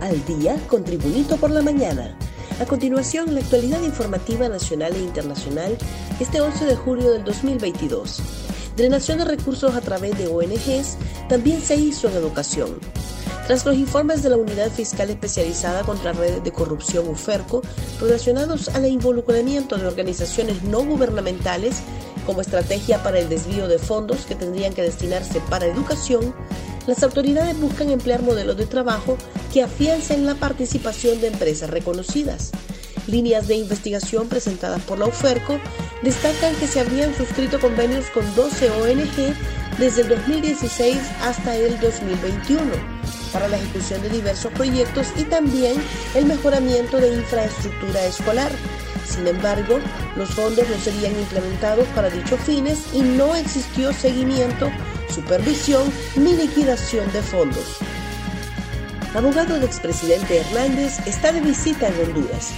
Al 0.00 0.24
día 0.24 0.56
con 0.66 0.82
Tribunito 0.82 1.36
por 1.36 1.50
la 1.50 1.60
mañana. 1.60 2.16
A 2.58 2.64
continuación, 2.64 3.34
la 3.34 3.40
actualidad 3.40 3.82
informativa 3.82 4.48
nacional 4.48 4.94
e 4.94 5.00
internacional 5.00 5.76
este 6.18 6.40
11 6.40 6.64
de 6.64 6.74
julio 6.74 7.12
del 7.12 7.22
2022. 7.22 8.20
Drenación 8.76 9.18
de 9.18 9.26
recursos 9.26 9.74
a 9.74 9.80
través 9.82 10.16
de 10.16 10.26
ONGs 10.26 10.96
también 11.28 11.60
se 11.60 11.76
hizo 11.76 12.08
en 12.08 12.16
educación. 12.16 12.78
Tras 13.46 13.66
los 13.66 13.76
informes 13.76 14.22
de 14.22 14.30
la 14.30 14.38
Unidad 14.38 14.70
Fiscal 14.70 15.10
Especializada 15.10 15.82
contra 15.82 16.12
Redes 16.12 16.42
de 16.42 16.52
Corrupción 16.52 17.06
UFERCO 17.06 17.60
relacionados 18.00 18.68
al 18.70 18.86
involucramiento 18.86 19.76
de 19.76 19.86
organizaciones 19.86 20.62
no 20.62 20.82
gubernamentales 20.82 21.82
como 22.24 22.40
estrategia 22.40 23.02
para 23.02 23.18
el 23.18 23.28
desvío 23.28 23.68
de 23.68 23.78
fondos 23.78 24.24
que 24.24 24.34
tendrían 24.34 24.72
que 24.72 24.82
destinarse 24.82 25.40
para 25.50 25.66
educación, 25.66 26.34
las 26.86 27.02
autoridades 27.02 27.58
buscan 27.58 27.90
emplear 27.90 28.22
modelos 28.22 28.56
de 28.56 28.66
trabajo 28.66 29.16
que 29.52 29.62
afiancen 29.62 30.26
la 30.26 30.34
participación 30.34 31.20
de 31.20 31.28
empresas 31.28 31.70
reconocidas. 31.70 32.50
Líneas 33.06 33.48
de 33.48 33.56
investigación 33.56 34.28
presentadas 34.28 34.82
por 34.82 34.98
la 34.98 35.06
UFERCO 35.06 35.58
destacan 36.02 36.54
que 36.56 36.66
se 36.66 36.80
habrían 36.80 37.14
suscrito 37.16 37.60
convenios 37.60 38.06
con 38.10 38.24
12 38.34 38.70
ONG 38.70 39.34
desde 39.78 40.02
el 40.02 40.08
2016 40.08 40.98
hasta 41.22 41.56
el 41.56 41.78
2021 41.80 42.60
para 43.32 43.48
la 43.48 43.56
ejecución 43.56 44.02
de 44.02 44.10
diversos 44.10 44.52
proyectos 44.52 45.08
y 45.16 45.24
también 45.24 45.74
el 46.14 46.26
mejoramiento 46.26 46.98
de 46.98 47.14
infraestructura 47.14 48.04
escolar. 48.04 48.50
Sin 49.06 49.26
embargo, 49.26 49.78
los 50.16 50.30
fondos 50.30 50.68
no 50.68 50.76
serían 50.78 51.12
implementados 51.18 51.86
para 51.88 52.10
dichos 52.10 52.38
fines 52.40 52.78
y 52.92 53.00
no 53.00 53.34
existió 53.34 53.92
seguimiento, 53.92 54.70
supervisión 55.10 55.92
ni 56.16 56.34
liquidación 56.34 57.10
de 57.12 57.22
fondos. 57.22 57.78
Abogado 59.14 59.54
del 59.54 59.64
expresidente 59.64 60.38
Hernández 60.38 60.98
está 61.06 61.32
de 61.32 61.40
visita 61.40 61.88
en 61.88 62.00
Honduras. 62.00 62.52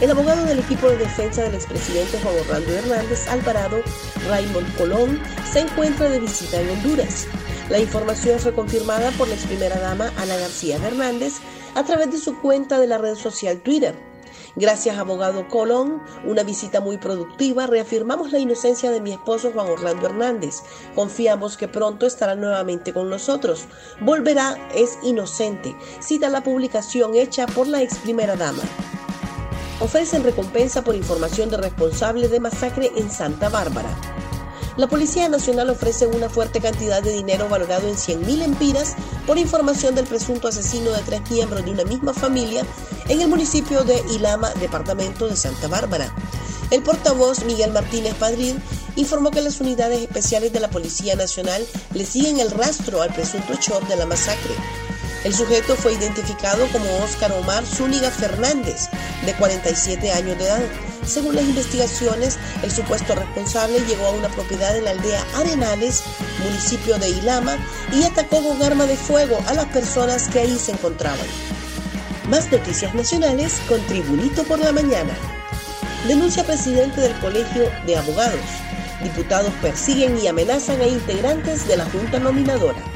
El 0.00 0.10
abogado 0.10 0.44
del 0.44 0.58
equipo 0.58 0.88
de 0.88 0.96
defensa 0.96 1.42
del 1.42 1.54
expresidente 1.54 2.18
Juan 2.20 2.34
Orlando 2.40 2.72
Hernández 2.72 3.28
Alvarado, 3.28 3.82
Raymond 4.28 4.76
Colón, 4.76 5.20
se 5.52 5.60
encuentra 5.60 6.08
de 6.08 6.20
visita 6.20 6.60
en 6.60 6.70
Honduras. 6.70 7.26
La 7.68 7.78
información 7.78 8.38
fue 8.38 8.54
confirmada 8.54 9.10
por 9.12 9.28
la 9.28 9.34
ex 9.34 9.44
primera 9.44 9.78
dama 9.78 10.12
Ana 10.16 10.36
García 10.36 10.76
Hernández 10.76 11.34
a 11.74 11.84
través 11.84 12.10
de 12.10 12.18
su 12.18 12.40
cuenta 12.40 12.78
de 12.78 12.86
la 12.86 12.98
red 12.98 13.14
social 13.14 13.60
Twitter. 13.60 13.94
Gracias, 14.56 14.98
abogado 14.98 15.48
Colón, 15.48 16.02
una 16.24 16.42
visita 16.42 16.80
muy 16.80 16.98
productiva. 16.98 17.66
Reafirmamos 17.66 18.32
la 18.32 18.38
inocencia 18.38 18.90
de 18.90 19.00
mi 19.00 19.12
esposo 19.12 19.50
Juan 19.52 19.68
Orlando 19.68 20.06
Hernández. 20.06 20.62
Confiamos 20.94 21.56
que 21.56 21.68
pronto 21.68 22.06
estará 22.06 22.34
nuevamente 22.34 22.92
con 22.92 23.10
nosotros. 23.10 23.66
Volverá, 24.00 24.56
es 24.74 24.98
inocente. 25.02 25.76
Cita 26.00 26.28
la 26.28 26.42
publicación 26.42 27.14
hecha 27.14 27.46
por 27.46 27.66
la 27.66 27.82
ex 27.82 27.98
primera 27.98 28.36
dama 28.36 28.62
ofrecen 29.80 30.22
recompensa 30.22 30.82
por 30.82 30.94
información 30.94 31.50
de 31.50 31.56
responsable 31.56 32.28
de 32.28 32.40
masacre 32.40 32.90
en 32.96 33.10
Santa 33.10 33.48
Bárbara. 33.48 33.90
La 34.76 34.88
Policía 34.88 35.28
Nacional 35.28 35.70
ofrece 35.70 36.06
una 36.06 36.28
fuerte 36.28 36.60
cantidad 36.60 37.00
de 37.00 37.12
dinero 37.12 37.48
valorado 37.48 37.86
en 37.88 37.94
100.000 37.94 38.42
empiras 38.42 38.96
por 39.24 39.38
información 39.38 39.94
del 39.94 40.04
presunto 40.04 40.48
asesino 40.48 40.90
de 40.90 41.02
tres 41.02 41.30
miembros 41.30 41.64
de 41.64 41.70
una 41.70 41.84
misma 41.84 42.12
familia 42.12 42.66
en 43.08 43.20
el 43.20 43.28
municipio 43.28 43.84
de 43.84 44.02
Ilama, 44.10 44.50
departamento 44.54 45.28
de 45.28 45.36
Santa 45.36 45.68
Bárbara. 45.68 46.12
El 46.72 46.82
portavoz 46.82 47.44
Miguel 47.44 47.72
Martínez 47.72 48.14
Padrín 48.14 48.60
informó 48.96 49.30
que 49.30 49.42
las 49.42 49.60
unidades 49.60 50.00
especiales 50.00 50.52
de 50.52 50.58
la 50.58 50.70
Policía 50.70 51.14
Nacional 51.14 51.64
le 51.92 52.04
siguen 52.04 52.40
el 52.40 52.50
rastro 52.50 53.00
al 53.00 53.14
presunto 53.14 53.52
hechor 53.52 53.86
de 53.86 53.94
la 53.94 54.06
masacre. 54.06 54.54
El 55.22 55.34
sujeto 55.34 55.76
fue 55.76 55.94
identificado 55.94 56.66
como 56.72 56.84
Óscar 57.04 57.32
Omar 57.32 57.64
Zúñiga 57.64 58.10
Fernández, 58.10 58.88
de 59.24 59.34
47 59.34 60.10
años 60.10 60.36
de 60.36 60.44
edad. 60.44 60.62
Según 61.06 61.36
las 61.36 61.44
investigaciones, 61.44 62.38
el 62.62 62.70
supuesto 62.70 63.14
responsable 63.14 63.80
llegó 63.80 64.06
a 64.06 64.12
una 64.12 64.28
propiedad 64.28 64.76
en 64.76 64.84
la 64.84 64.92
aldea 64.92 65.24
Arenales, 65.36 66.02
municipio 66.42 66.98
de 66.98 67.10
Ilama, 67.10 67.56
y 67.92 68.04
atacó 68.04 68.42
con 68.42 68.62
arma 68.62 68.86
de 68.86 68.96
fuego 68.96 69.38
a 69.46 69.54
las 69.54 69.66
personas 69.66 70.28
que 70.28 70.40
ahí 70.40 70.58
se 70.58 70.72
encontraban. 70.72 71.26
Más 72.28 72.50
noticias 72.50 72.94
nacionales 72.94 73.60
con 73.68 73.80
Tribunito 73.86 74.44
por 74.44 74.58
la 74.58 74.72
Mañana. 74.72 75.14
Denuncia 76.08 76.44
presidente 76.44 77.00
del 77.00 77.18
Colegio 77.20 77.70
de 77.86 77.96
Abogados. 77.96 78.40
Diputados 79.02 79.52
persiguen 79.60 80.18
y 80.18 80.28
amenazan 80.28 80.80
a 80.80 80.86
integrantes 80.86 81.68
de 81.68 81.76
la 81.76 81.84
Junta 81.86 82.18
Nominadora 82.18 82.93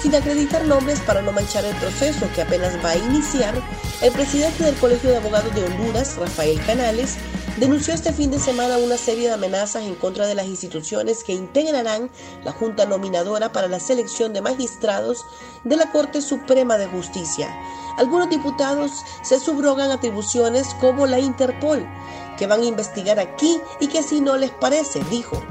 sin 0.00 0.14
acreditar 0.14 0.64
nombres 0.64 1.00
para 1.00 1.22
no 1.22 1.32
manchar 1.32 1.64
el 1.64 1.74
proceso 1.76 2.28
que 2.34 2.42
apenas 2.42 2.76
va 2.84 2.90
a 2.90 2.96
iniciar, 2.96 3.54
el 4.02 4.12
presidente 4.12 4.64
del 4.64 4.74
Colegio 4.76 5.10
de 5.10 5.16
Abogados 5.16 5.54
de 5.54 5.64
Honduras, 5.64 6.16
Rafael 6.16 6.60
Canales, 6.64 7.16
denunció 7.60 7.92
este 7.92 8.14
fin 8.14 8.30
de 8.30 8.38
semana 8.38 8.78
una 8.78 8.96
serie 8.96 9.28
de 9.28 9.34
amenazas 9.34 9.82
en 9.82 9.94
contra 9.94 10.26
de 10.26 10.34
las 10.34 10.46
instituciones 10.46 11.22
que 11.22 11.34
integrarán 11.34 12.10
la 12.42 12.52
Junta 12.52 12.86
Nominadora 12.86 13.52
para 13.52 13.68
la 13.68 13.78
selección 13.78 14.32
de 14.32 14.40
magistrados 14.40 15.26
de 15.64 15.76
la 15.76 15.92
Corte 15.92 16.22
Suprema 16.22 16.78
de 16.78 16.86
Justicia. 16.86 17.54
Algunos 17.98 18.30
diputados 18.30 19.04
se 19.20 19.38
subrogan 19.38 19.90
atribuciones 19.90 20.68
como 20.80 21.06
la 21.06 21.18
Interpol, 21.18 21.86
que 22.38 22.46
van 22.46 22.62
a 22.62 22.64
investigar 22.64 23.18
aquí 23.18 23.60
y 23.78 23.88
que 23.88 24.02
si 24.02 24.22
no 24.22 24.38
les 24.38 24.52
parece, 24.52 25.04
dijo. 25.10 25.42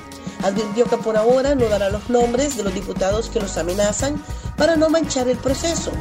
Advirtió 0.42 0.86
que 0.86 0.98
por 0.98 1.16
ahora 1.16 1.54
no 1.54 1.70
dará 1.70 1.92
los 1.92 2.10
nombres 2.10 2.58
de 2.58 2.64
los 2.64 2.74
diputados 2.74 3.30
que 3.30 3.40
los 3.40 3.56
amenazan 3.56 4.24
para 4.58 4.76
no 4.76 4.90
manchar 4.90 5.28
el 5.28 5.38
proceso, 5.38 5.92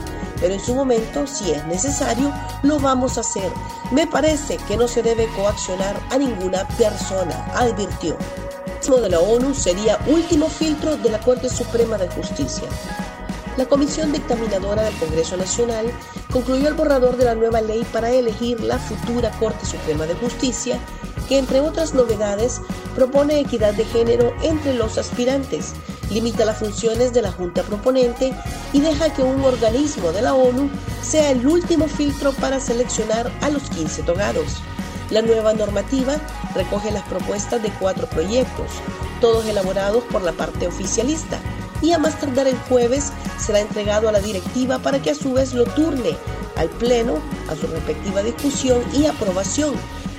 pero 0.41 0.55
en 0.55 0.61
su 0.61 0.75
momento, 0.75 1.27
si 1.27 1.51
es 1.51 1.65
necesario, 1.67 2.33
lo 2.63 2.79
vamos 2.79 3.17
a 3.17 3.21
hacer. 3.21 3.51
Me 3.91 4.07
parece 4.07 4.57
que 4.69 4.77
no 4.77 4.89
se 4.89 5.03
debe 5.03 5.29
coaccionar 5.37 5.99
a 6.11 6.19
ninguna 6.19 6.67
persona, 6.69 7.45
advirtió. 7.55 8.17
El 8.87 9.03
de 9.03 9.11
la 9.11 9.21
ONU 9.21 9.55
sería 9.55 9.99
último 10.07 10.49
filtro 10.49 10.97
de 10.97 11.11
la 11.11 11.21
Corte 11.21 11.51
Suprema 11.51 11.99
de 11.99 12.09
Justicia. 12.09 12.69
La 13.59 13.67
Comisión 13.67 14.13
Dictaminadora 14.13 14.85
del 14.85 14.97
Congreso 14.99 15.37
Nacional 15.37 15.93
concluyó 16.33 16.69
el 16.69 16.75
borrador 16.75 17.17
de 17.19 17.27
la 17.27 17.35
nueva 17.35 17.61
ley 17.61 17.85
para 17.93 18.11
elegir 18.11 18.61
la 18.61 18.79
futura 18.79 19.31
Corte 19.33 19.67
Suprema 19.67 20.07
de 20.07 20.15
Justicia 20.15 20.79
que 21.29 21.39
entre 21.39 21.61
otras 21.61 21.93
novedades 21.93 22.63
propone 22.95 23.41
equidad 23.41 23.75
de 23.75 23.85
género 23.85 24.33
entre 24.43 24.73
los 24.75 24.97
aspirantes, 24.97 25.75
limita 26.11 26.45
las 26.45 26.59
funciones 26.59 27.13
de 27.13 27.23
la 27.23 27.33
Junta 27.33 27.63
Proponente 27.63 28.33
y 28.73 28.81
deja 28.81 29.13
que 29.13 29.23
un 29.23 29.43
organismo 29.43 30.13
de 30.13 30.23
la 30.23 30.35
ONU 30.35 30.71
sea 31.03 31.31
el 31.31 31.47
último 31.47 31.89
filtro 31.89 32.33
para 32.33 32.61
seleccionar 32.61 33.31
a 33.41 33.51
los 33.51 33.63
15 33.71 34.03
togados. 34.03 34.63
La 35.11 35.23
nueva 35.23 35.55
normativa 35.55 36.17
recoge 36.55 36.91
las 36.91 37.05
propuestas 37.05 37.63
de 37.63 37.71
cuatro 37.71 38.07
proyectos, 38.09 38.67
todos 39.21 39.47
elaborados 39.47 40.05
por 40.05 40.23
la 40.23 40.33
parte 40.33 40.67
oficialista, 40.67 41.39
y 41.81 41.93
a 41.93 41.99
más 41.99 42.19
tardar 42.19 42.49
el 42.49 42.59
jueves 42.69 43.13
será 43.39 43.61
entregado 43.61 44.09
a 44.09 44.13
la 44.13 44.21
directiva 44.21 44.79
para 44.81 45.01
que 45.01 45.11
a 45.11 45.15
su 45.15 45.33
vez 45.33 45.55
lo 45.55 45.65
turne 45.65 46.17
al 46.57 46.69
Pleno 46.69 47.19
a 47.49 47.55
su 47.55 47.69
respectiva 47.69 48.23
discusión 48.23 48.83
y 48.93 49.07
aprobación 49.07 49.75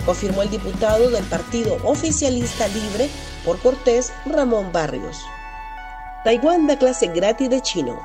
confirmó 0.05 0.41
el 0.41 0.49
diputado 0.49 1.09
del 1.11 1.23
Partido 1.25 1.77
Oficialista 1.83 2.67
Libre 2.69 3.09
por 3.45 3.59
Cortés, 3.59 4.11
Ramón 4.25 4.71
Barrios. 4.71 5.19
Taiwán 6.23 6.67
da 6.67 6.77
clase 6.77 7.07
gratis 7.07 7.49
de 7.49 7.61
chino. 7.61 7.97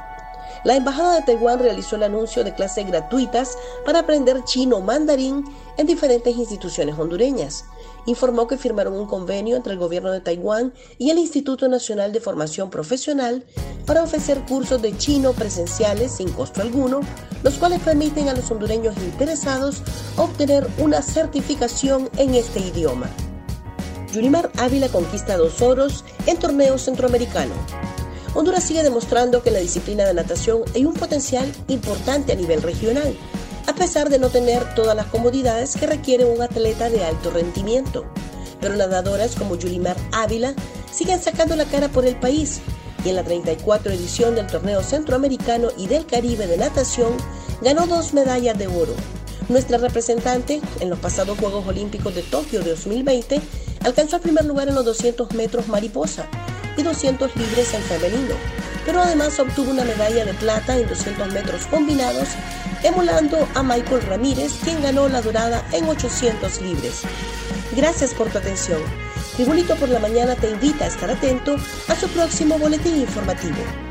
La 0.62 0.76
Embajada 0.76 1.16
de 1.16 1.22
Taiwán 1.22 1.58
realizó 1.58 1.96
el 1.96 2.04
anuncio 2.04 2.44
de 2.44 2.54
clases 2.54 2.86
gratuitas 2.86 3.58
para 3.84 3.98
aprender 3.98 4.44
chino 4.44 4.80
mandarín 4.80 5.44
en 5.76 5.86
diferentes 5.86 6.36
instituciones 6.36 6.96
hondureñas. 6.96 7.64
Informó 8.06 8.46
que 8.46 8.56
firmaron 8.56 8.94
un 8.94 9.06
convenio 9.06 9.56
entre 9.56 9.72
el 9.72 9.80
gobierno 9.80 10.12
de 10.12 10.20
Taiwán 10.20 10.72
y 10.96 11.10
el 11.10 11.18
Instituto 11.18 11.68
Nacional 11.68 12.12
de 12.12 12.20
Formación 12.20 12.70
Profesional 12.70 13.44
para 13.84 14.04
ofrecer 14.04 14.40
cursos 14.48 14.80
de 14.80 14.96
chino 14.96 15.32
presenciales 15.32 16.12
sin 16.12 16.30
costo 16.30 16.62
alguno, 16.62 17.00
los 17.42 17.54
cuales 17.54 17.80
permiten 17.80 18.28
a 18.28 18.34
los 18.34 18.48
hondureños 18.48 18.96
interesados 18.98 19.82
obtener 20.16 20.68
una 20.78 21.02
certificación 21.02 22.08
en 22.16 22.34
este 22.34 22.60
idioma. 22.60 23.10
Yulimar 24.12 24.52
Ávila 24.58 24.88
conquista 24.88 25.36
dos 25.36 25.60
oros 25.60 26.04
en 26.26 26.38
torneo 26.38 26.78
centroamericano. 26.78 27.52
Honduras 28.34 28.64
sigue 28.64 28.82
demostrando 28.82 29.44
que 29.44 29.52
la 29.52 29.60
disciplina 29.60 30.04
de 30.04 30.12
natación 30.12 30.62
hay 30.74 30.84
un 30.84 30.94
potencial 30.94 31.50
importante 31.68 32.32
a 32.32 32.36
nivel 32.36 32.62
regional, 32.62 33.16
a 33.68 33.74
pesar 33.76 34.10
de 34.10 34.18
no 34.18 34.28
tener 34.28 34.74
todas 34.74 34.96
las 34.96 35.06
comodidades 35.06 35.76
que 35.76 35.86
requiere 35.86 36.24
un 36.24 36.42
atleta 36.42 36.90
de 36.90 37.04
alto 37.04 37.30
rendimiento. 37.30 38.04
Pero 38.60 38.74
nadadoras 38.74 39.36
como 39.36 39.56
Yulimar 39.56 39.96
Ávila 40.10 40.54
siguen 40.92 41.22
sacando 41.22 41.54
la 41.54 41.64
cara 41.64 41.88
por 41.88 42.06
el 42.06 42.16
país 42.16 42.60
y 43.04 43.10
en 43.10 43.16
la 43.16 43.22
34 43.22 43.92
edición 43.92 44.34
del 44.34 44.48
torneo 44.48 44.82
centroamericano 44.82 45.68
y 45.76 45.86
del 45.86 46.04
Caribe 46.04 46.48
de 46.48 46.56
natación 46.56 47.16
ganó 47.62 47.86
dos 47.86 48.14
medallas 48.14 48.58
de 48.58 48.66
oro. 48.66 48.94
Nuestra 49.48 49.78
representante 49.78 50.60
en 50.80 50.90
los 50.90 50.98
pasados 50.98 51.38
Juegos 51.38 51.68
Olímpicos 51.68 52.14
de 52.16 52.22
Tokio 52.22 52.64
de 52.64 52.70
2020 52.70 53.40
alcanzó 53.84 54.16
el 54.16 54.22
primer 54.22 54.44
lugar 54.44 54.68
en 54.68 54.74
los 54.74 54.84
200 54.86 55.32
metros 55.34 55.68
mariposa 55.68 56.28
y 56.76 56.82
200 56.82 57.34
libres 57.36 57.74
en 57.74 57.82
femenino. 57.82 58.34
pero 58.86 59.00
además 59.00 59.38
obtuvo 59.40 59.70
una 59.70 59.84
medalla 59.84 60.26
de 60.26 60.34
plata 60.34 60.76
en 60.76 60.86
200 60.86 61.32
metros 61.32 61.66
combinados, 61.66 62.28
emulando 62.82 63.48
a 63.54 63.62
Michael 63.62 64.02
Ramírez, 64.02 64.52
quien 64.62 64.82
ganó 64.82 65.08
la 65.08 65.22
dorada 65.22 65.64
en 65.72 65.88
800 65.88 66.60
libres. 66.60 67.00
Gracias 67.74 68.12
por 68.12 68.28
tu 68.28 68.38
atención. 68.38 68.80
Tribunito 69.36 69.74
por 69.76 69.88
la 69.88 70.00
Mañana 70.00 70.36
te 70.36 70.50
invita 70.50 70.84
a 70.84 70.88
estar 70.88 71.10
atento 71.10 71.56
a 71.88 71.96
su 71.96 72.08
próximo 72.08 72.58
boletín 72.58 72.96
informativo. 72.96 73.83